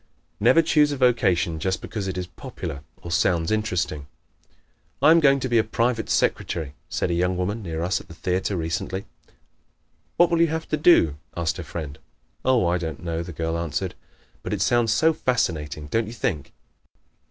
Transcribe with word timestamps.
Never 0.39 0.63
choose 0.63 0.91
a 0.91 0.97
vocation 0.97 1.59
just 1.59 1.79
because 1.79 2.07
it 2.07 2.17
is 2.17 2.25
popular 2.25 2.81
or 3.03 3.11
sounds 3.11 3.51
interesting. 3.51 4.07
"I 4.99 5.11
am 5.11 5.19
going 5.19 5.39
to 5.41 5.47
be 5.47 5.59
a 5.59 5.63
private 5.63 6.09
secretary," 6.09 6.73
said 6.89 7.11
a 7.11 7.13
young 7.13 7.37
woman 7.37 7.61
near 7.61 7.83
us 7.83 8.01
at 8.01 8.07
the 8.07 8.15
theater 8.15 8.57
recently. 8.57 9.05
"What 10.17 10.31
will 10.31 10.41
you 10.41 10.47
have 10.47 10.67
to 10.69 10.75
do?" 10.77 11.17
asked 11.37 11.57
her 11.57 11.63
friend. 11.63 11.99
"Oh, 12.43 12.65
I 12.65 12.79
don't 12.79 13.03
know," 13.03 13.21
the 13.21 13.31
girl 13.31 13.55
answered, 13.55 13.93
"but 14.41 14.53
it 14.53 14.61
sounds 14.63 14.91
so 14.91 15.13
fascinating, 15.13 15.85
don't 15.85 16.07
you 16.07 16.13
think?" 16.13 16.51